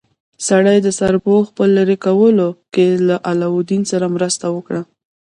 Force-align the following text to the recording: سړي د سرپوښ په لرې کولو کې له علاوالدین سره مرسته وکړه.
سړي 0.47 0.77
د 0.81 0.87
سرپوښ 0.99 1.45
په 1.57 1.63
لرې 1.75 1.97
کولو 2.05 2.47
کې 2.73 2.85
له 3.07 3.15
علاوالدین 3.29 3.83
سره 3.91 4.05
مرسته 4.15 4.45
وکړه. 4.55 4.81